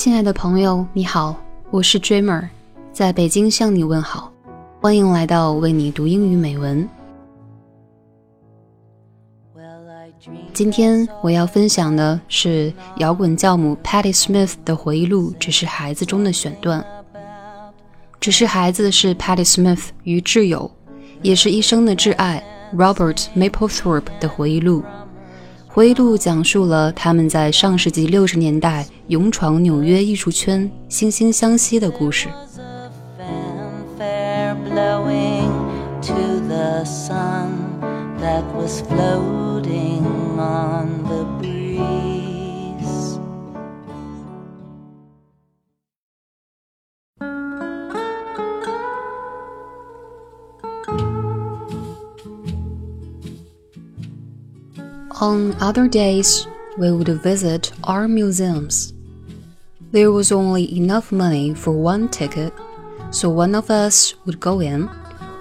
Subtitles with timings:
[0.00, 1.36] 亲爱的朋友，你好，
[1.70, 2.48] 我是 Dreamer，
[2.90, 4.32] 在北京向你问好，
[4.80, 6.88] 欢迎来到为你读英语美文。
[10.54, 16.80] 今天我要分享的是摇滚教母 Patti Smith 的回忆录《只是孩子》中的选段。
[18.18, 20.70] 《只是孩子》是 Patti Smith 与挚友，
[21.20, 22.42] 也是一生的挚爱
[22.74, 24.82] Robert Mapplethorpe 的回忆录。
[25.72, 32.28] 回忆录讲述了他们在上世纪六十年代勇闯纽约艺术圈、惺惺相惜的故事。
[55.20, 56.46] On other days,
[56.78, 58.94] we would visit our museums.
[59.92, 62.54] There was only enough money for one ticket,
[63.10, 64.88] so one of us would go in,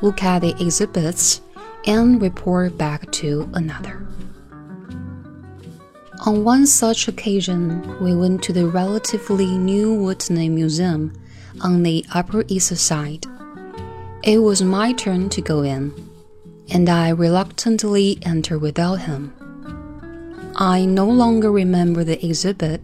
[0.00, 1.40] look at the exhibits,
[1.88, 4.06] and report back to another.
[6.24, 11.12] On one such occasion, we went to the relatively new Whitney Museum
[11.62, 13.26] on the Upper East Side.
[14.22, 15.92] It was my turn to go in,
[16.70, 19.34] and I reluctantly entered without him.
[20.56, 22.80] I no longer remember the exhibit,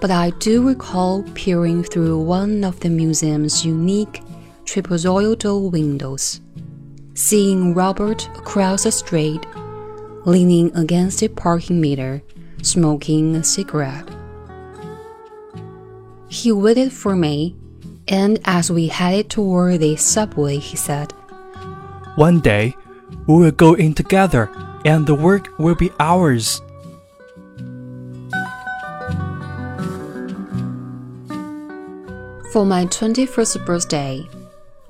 [0.00, 4.20] but I do recall peering through one of the museum's unique
[4.64, 6.40] trapezoidal windows,
[7.14, 9.46] seeing Robert across the street,
[10.24, 12.20] leaning against a parking meter,
[12.62, 14.08] smoking a cigarette.
[16.28, 17.54] He waited for me,
[18.08, 21.12] and as we headed toward the subway, he said,
[22.16, 22.74] One day,
[23.28, 24.50] we will go in together,
[24.84, 26.60] and the work will be ours.
[32.58, 34.28] For my 21st birthday,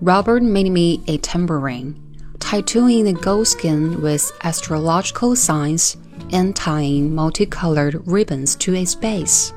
[0.00, 2.00] Robert made me a tambourine,
[2.38, 5.96] tattooing the goat skin with astrological signs
[6.30, 9.52] and tying multicolored ribbons to its base.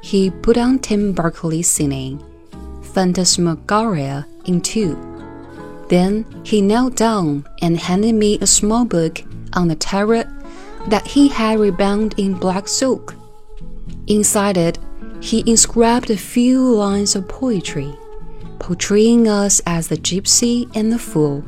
[0.00, 2.24] He put on Tim Buckley singing
[2.94, 4.96] Phantasmagoria in two.
[5.90, 10.24] Then he knelt down and handed me a small book on the tarot
[10.88, 13.14] that he had rebound in black silk.
[14.06, 14.78] Inside it
[15.20, 17.94] he inscribed a few lines of poetry,
[18.58, 21.42] portraying us as the gypsy and the fool,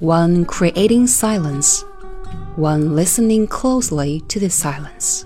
[0.00, 1.82] one creating silence,
[2.56, 5.24] one listening closely to the silence.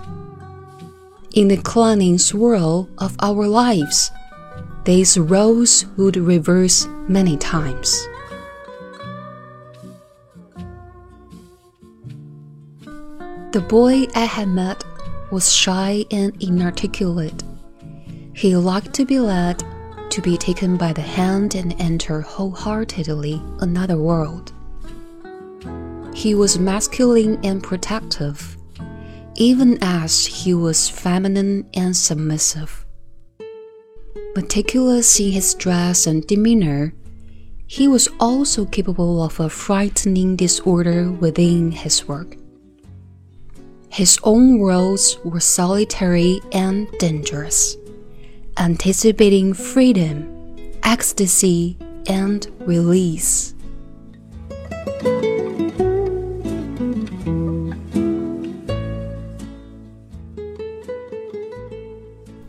[1.35, 4.11] In the clanging swirl of our lives,
[4.83, 8.07] these roles would reverse many times.
[13.51, 14.83] The boy I had met
[15.31, 17.43] was shy and inarticulate.
[18.39, 19.65] He liked to be led,
[20.11, 24.53] to be taken by the hand and enter wholeheartedly another world.
[26.15, 28.55] He was masculine and protective,
[29.35, 32.85] even as he was feminine and submissive.
[34.37, 36.93] Meticulous in his dress and demeanor,
[37.67, 42.37] he was also capable of a frightening disorder within his work.
[43.89, 47.75] His own worlds were solitary and dangerous,
[48.59, 50.27] anticipating freedom,
[50.83, 51.77] ecstasy,
[52.07, 53.55] and release.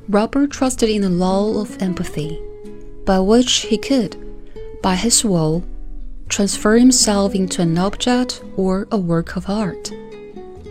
[0.09, 2.41] Robert trusted in the law of empathy,
[3.07, 4.17] by which he could,
[4.83, 5.62] by his will,
[6.29, 9.93] transfer himself into an object or a work of art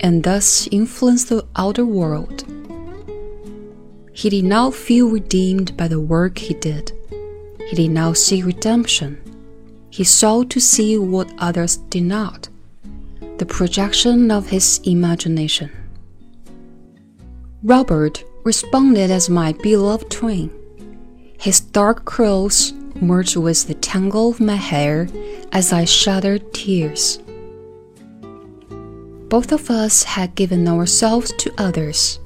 [0.01, 2.43] and thus influence the outer world.
[4.19, 6.91] He did not feel redeemed by the work he did.
[7.69, 9.17] He did not see redemption.
[9.91, 12.49] He sought to see what others did not,
[13.37, 15.71] the projection of his imagination.
[17.63, 20.51] Robert responded as my beloved twin.
[21.39, 25.07] His dark curls merged with the tangle of my hair
[25.53, 27.19] as I shuddered tears.
[29.29, 32.19] Both of us had given ourselves to others.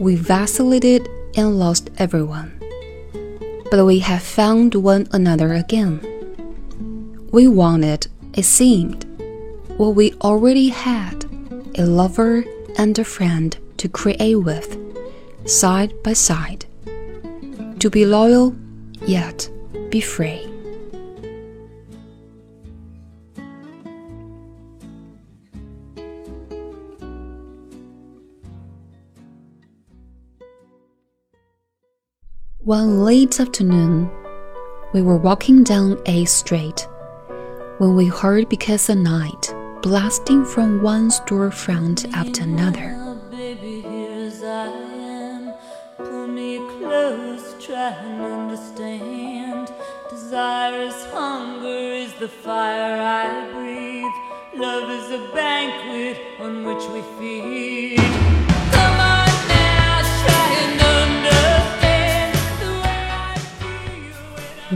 [0.00, 2.60] We vacillated and lost everyone.
[3.70, 6.00] But we have found one another again.
[7.30, 9.04] We wanted, it seemed,
[9.76, 11.24] what we already had
[11.76, 12.44] a lover
[12.76, 14.78] and a friend to create with,
[15.46, 16.66] side by side.
[17.80, 18.54] To be loyal,
[19.06, 19.48] yet
[19.90, 20.53] be free.
[32.64, 34.10] One late afternoon,
[34.94, 36.88] we were walking down Eighth Street
[37.76, 39.52] when we heard Because of Night
[39.82, 42.96] blasting from one storefront after another.
[51.12, 54.58] Hunger, is the fire I breathe.
[54.58, 57.73] Love is a banquet on which we feed.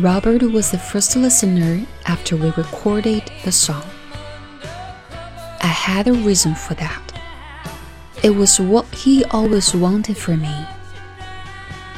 [0.02, 3.84] Robert was the first listener after we recorded the song.
[5.60, 7.20] I had a reason for that.
[8.22, 10.54] It was what he always wanted for me.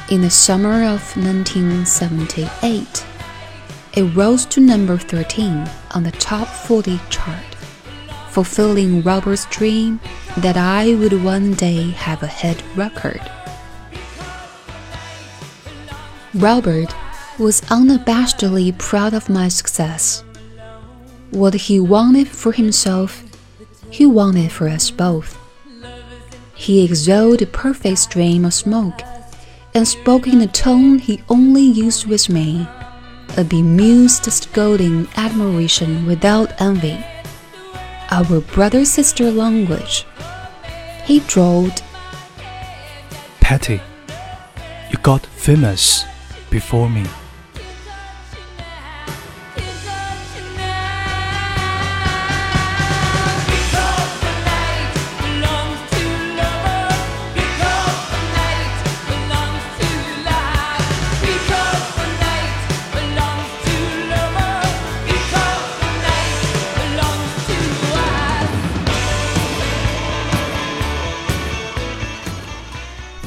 [0.09, 3.05] In the summer of 1978,
[3.93, 7.55] it rose to number 13 on the top 40 chart,
[8.29, 9.99] fulfilling Robert's dream
[10.37, 13.21] that I would one day have a hit record.
[16.33, 16.91] Robert
[17.39, 20.23] was unabashedly proud of my success.
[21.31, 23.23] What he wanted for himself,
[23.89, 25.37] he wanted for us both.
[26.53, 29.01] He exhaled a perfect stream of smoke
[29.73, 32.67] and spoke in a tone he only used with me,
[33.37, 37.03] a bemused, scolding admiration without envy.
[38.11, 40.05] Our brother sister language.
[41.05, 41.81] He drawled,
[43.39, 43.81] Patti,
[44.91, 46.05] you got famous
[46.49, 47.05] before me.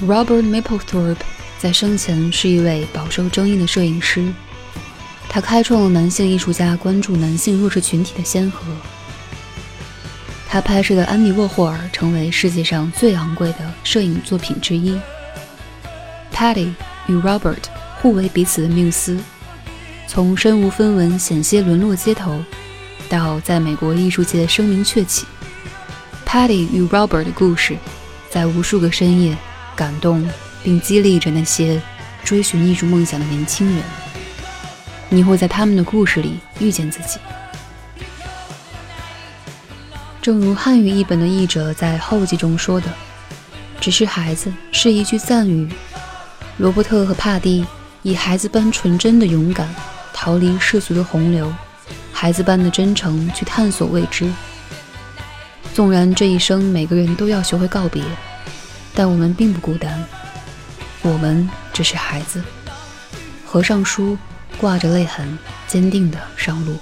[0.07, 1.17] Robert Mapplethorpe
[1.59, 4.31] 在生前是一位饱受争议的摄影师，
[5.31, 8.61] 他开创了男性艺术家关注男性弱势群体的先河。
[10.47, 15.01] 他拍摄的《安妮沃霍尔》成为世界上最昂贵的摄影作品之一。
[16.35, 16.73] Patty
[17.07, 17.65] 与 Robert
[18.03, 19.19] 互为彼此的缪斯，
[20.07, 22.45] 从身无分文、险些沦落街头，
[23.09, 25.25] 到在美国艺术界声名鹊起。
[26.27, 27.79] Patty 与 Robert 的故事，
[28.29, 29.35] 在无数个深夜
[29.75, 30.29] 感动
[30.63, 31.81] 并激励着那些
[32.23, 33.83] 追寻艺术梦想的年轻人。
[35.09, 37.19] 你会在他们的故事里遇见自己。
[40.21, 42.87] 正如汉语译本的译者在后记中说的
[43.79, 45.69] ：“只是孩子是一句赞语。”
[46.59, 47.67] 罗伯特和帕蒂
[48.03, 49.69] 以孩子般纯真的勇敢
[50.13, 51.53] 逃离世俗的洪流，
[52.13, 54.33] 孩子般的真诚去探索未知。
[55.75, 58.03] 纵然这一生每个人都要学会告别，
[58.95, 60.03] 但我们并不孤单，
[61.03, 62.43] 我们只是孩子。
[63.45, 64.17] 合上书，
[64.59, 65.37] 挂着泪痕，
[65.67, 66.79] 坚定的上路。